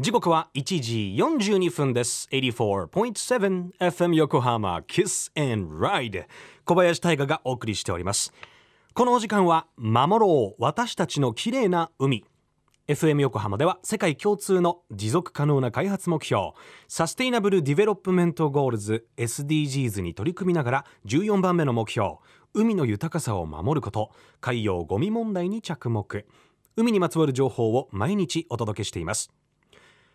[0.00, 2.28] 時刻は1時42分です。
[2.32, 6.26] 84.7FM 横浜 Kiss and Ride
[6.64, 8.32] 小林大賀がお送りしております。
[8.92, 12.24] このお時間は守ろう私たちの綺麗な海。
[12.88, 16.54] FM 横浜では世界共通の持続可能な開発目標。
[16.88, 22.16] Sustainable Development Goals SDGs に取り組みながら14番目の目標。
[22.52, 24.10] 海の豊かさを守ること。
[24.40, 26.26] 海洋ゴミ問題に着目。
[26.74, 29.30] 海にまつわる情報を毎日お届けしています。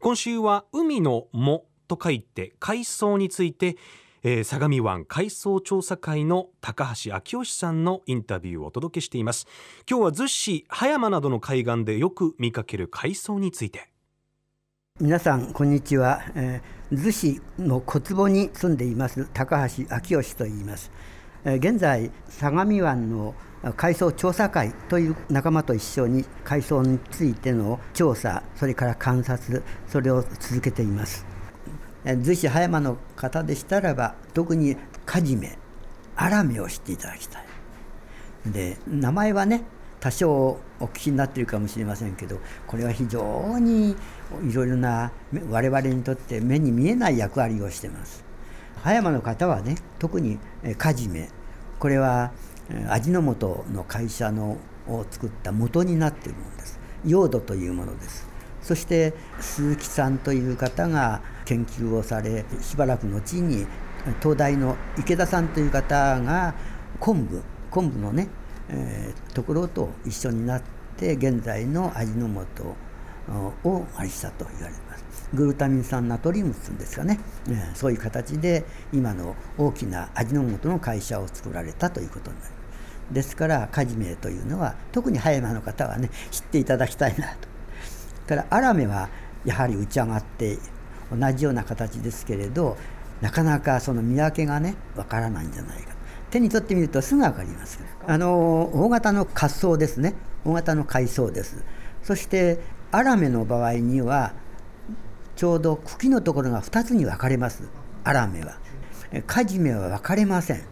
[0.00, 3.76] 今週は海の藻と書いて海藻について
[4.22, 9.46] えー、相模湾海藻調査会の高橋昭義さんのインタビューをお届けしています。
[9.88, 13.88] 今日は逗子葉山などの海岸でよく見かける海藻について。
[15.00, 20.90] 皆さんこんにちは、えー、逗子の小坪に住んでいます高橋昭義と言います、
[21.44, 23.34] えー、現在相模湾の
[23.76, 31.26] 海藻調査会という仲間と一緒に海藻についての調査それから観察それを続けています。
[32.04, 35.58] 逗子葉山の方でしたらば特にカジメ
[36.16, 37.46] アラメを知っていただきたい。
[38.46, 39.64] で名前はね
[40.00, 43.94] 多少お聞きになっているかもしれませんけどこれは非常に
[44.42, 45.12] いろいろな
[45.50, 48.24] 我々にとって目に見えない役割をしてます。
[48.82, 50.38] 葉山の方はね特に
[50.78, 51.28] カジメ
[51.78, 52.32] これは
[52.88, 58.28] 味の素の会社のを作った元になっているものです用土というものです
[58.62, 63.66] そして鈴木さんという方が研究をされしばらく後に
[64.20, 66.54] 東大の池田さんという方が
[66.98, 68.28] 昆布昆布のね、
[68.68, 70.62] えー、ところと一緒になっ
[70.96, 72.74] て現在の味の素
[73.64, 75.28] をあれしたと言われます。
[75.32, 82.59] グルタミン酸ナトリウムっていうんですかね、えー、そういう形で今の大きな味の素の会社を作られたということになります。
[83.10, 87.50] ですからカジメというのは特に葉山の方はね知っていただきたいなと。
[88.28, 89.08] からアラメは
[89.44, 90.58] やはり打ち上がって
[91.10, 92.76] 同じような形ですけれど
[93.20, 95.94] なかなかその見分けがねわからないんじゃないか
[96.30, 97.80] 手に取ってみるとすぐ分かります。
[98.06, 100.14] あの大型の滑走ですね。
[100.44, 101.64] 大型の海藻です。
[102.04, 102.60] そして
[102.92, 104.32] アラメの場合には
[105.34, 107.64] ちょうど茎のところが2つに分かれます。
[108.04, 108.58] アラメは。
[109.26, 110.62] カジメは分かれません。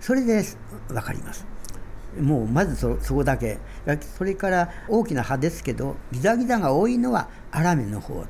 [0.00, 0.44] それで
[0.88, 1.46] 分かります。
[2.20, 3.58] もうまずそこだけ。
[4.16, 8.24] それから大きな葉ですけどギザギザが多いのはアラメの方。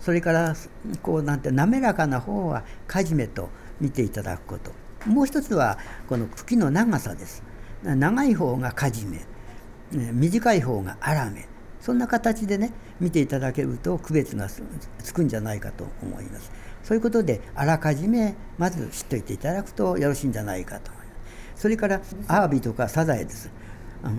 [0.00, 0.56] それから
[1.02, 4.72] こうなんて滑らかな方はカジメと見ていただくこと。
[5.06, 5.78] もう一つは
[6.08, 7.42] この茎の長さです。
[7.82, 9.24] 長い方がカジメ
[9.92, 11.46] 短い方がアラメ。
[11.80, 16.50] そんな形でね見ていただけると区別がつくんじゃないかと思います。
[16.82, 21.12] そういうことであらかじめまず知っておいていただくとよろしいんじゃないかと思いま
[21.56, 21.62] す。
[21.62, 23.50] それからアワビとかサザエです。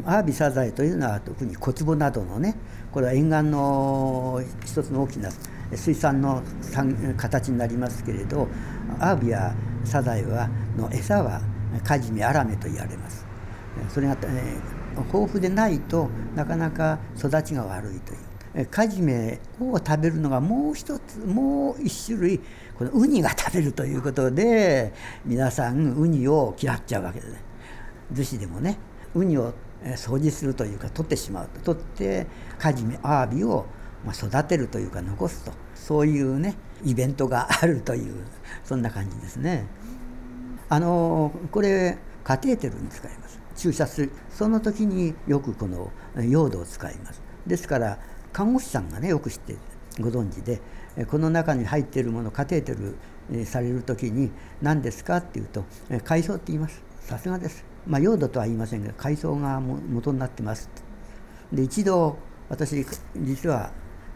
[0.06, 2.56] アワビサザエというのは特に小坪などのね
[2.92, 5.30] これは沿岸の一つの大きな
[5.74, 6.44] 水産の
[7.18, 8.48] 形になりますけれど
[9.00, 11.42] アワビやサザエはの餌は
[11.84, 13.26] カジミアラメと言われます。
[13.90, 14.58] それが、え
[14.98, 18.31] 豊富でないとなかなか育ちが悪いという。
[18.70, 22.42] カジメを食べるのがもう一つもう一種類
[22.78, 24.94] このウニが食べるということで
[25.26, 27.44] 皆さんウニを嫌っちゃうわけですね。
[28.14, 28.78] 逗子でもね
[29.16, 29.54] ウニを
[29.96, 31.74] 掃除するというか取ってしまうと。
[31.74, 32.28] 取って
[32.60, 33.66] カジメアワビを
[34.06, 35.54] ま育てるというか残すと。
[35.74, 38.26] そういうねイベントがあるという
[38.64, 39.66] そんな感じですね。
[40.68, 44.12] あのこれカテーテルに使います注射する。
[44.30, 47.22] その時によくこの用土を使います。
[47.48, 47.98] ですから
[48.34, 49.56] 看護師さんがねよく知って
[50.00, 50.62] ご存知で
[51.08, 54.31] この中に入っているものカテーテルされる時に
[54.62, 55.66] 何ですかっていうと
[56.03, 56.84] 海藻って言います。
[57.00, 57.66] さすがです。
[57.88, 60.70] まあ用土とは言いませんが海藻が元になってます。
[61.52, 62.18] で一度
[62.50, 63.72] 私実は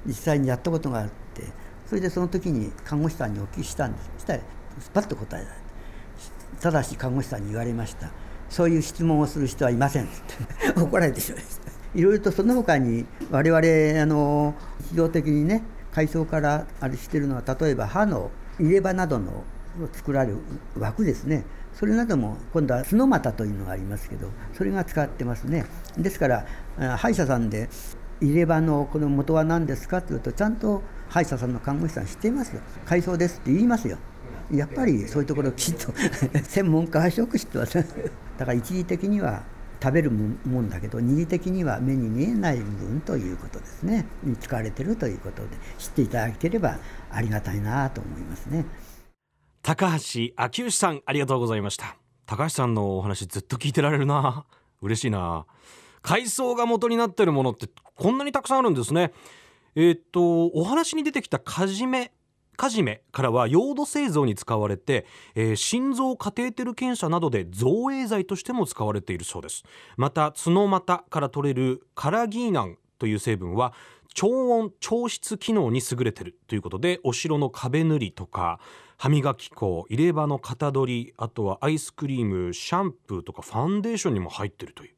[0.06, 1.44] 実際にやったことがあって
[1.86, 4.12] それでその時に看護師さんにお聞きしたんです。
[4.18, 4.40] そしたら
[4.80, 5.56] スパッと答えられ
[6.60, 8.12] ただし看護師さんに言われました。
[8.50, 10.06] そういう質問をする人はいません。
[10.06, 11.65] って 怒られてしまいました。
[11.96, 14.54] いろいろとその他に我々あの
[14.90, 19.46] 日常的にね海藻からあれしてるのは例えば歯の入れ歯などの
[19.94, 20.38] 作られる
[20.78, 21.46] 枠ですね。
[21.74, 25.66] それなども今度は角股というのがありますけどそれが使ってますね。
[25.98, 26.46] ですから
[26.98, 27.70] 歯医者さんで
[28.22, 32.62] 入れ歯のこの元は何ですかというとちゃんと歯医者さんの看護師さん知っていますよ。
[32.86, 33.98] 海藻ですって言いますよ。
[34.52, 35.94] やっぱりそういうところをきちっと
[36.44, 37.84] 専門家はよく知ってますだ
[38.46, 39.44] から一時的には
[39.86, 44.08] 食べるもんだけど二次的には目に見えない部分ということですね。
[44.24, 46.80] に使われてるということで知っていただければ
[47.12, 48.66] ありがたいなと思いますね。
[49.62, 51.98] 高橋昭義さんありがとうございました。
[52.26, 54.48] 高橋さんのお話ずっと聞いてられるな。
[54.82, 55.46] 嬉しいな。
[56.02, 59.12] 海藻が元になってるものってこんなにたくさんあるんですね。
[59.76, 62.12] えーっとお話に出てきたカジメ
[62.56, 65.06] カジメからは溶土製造に使われて、
[65.36, 69.64] えー心臓カテーテル検査などで造影剤としても使われているそうです。
[69.98, 73.74] また角股から取れるカラギーナンという成分は
[74.14, 78.60] 超音調湿機能に優れてるということでお城の壁塗りとか
[78.98, 84.96] 歯磨き粉入れ歯の型取りあとはアイスクリームシャンプーとかファンデーションにも入ってるという。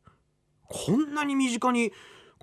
[0.69, 1.91] こんなに身近に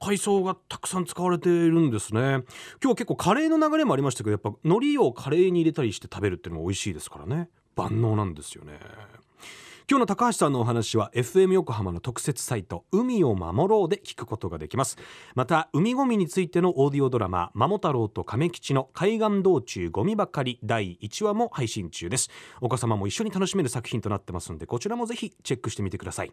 [0.04, 2.20] 海藻がたくさん使われているんですね。
[2.20, 2.42] 今
[2.82, 7.48] 日は結構カレーの流れもありましたけどやっぱ海苔をカレーに入れたりして食べるっていうのも美味しいですからね。
[7.74, 8.78] 万能なんですよね。
[9.88, 14.98] 今日の高橋さんのお話は FM 横浜の特設サイト海を守ろうで聞くことができます。
[15.34, 22.28] また海ごみについてのオーディオドラマ桃太郎と亀吉の海岸道中ゴミばかり第1話も配信中です。
[22.60, 26.32] お子様も一緒に楽しめる作品となってますのでこちらもぜひチェックしてみてください。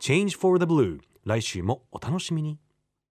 [0.00, 2.58] Change for the Blue 来週もお楽しみに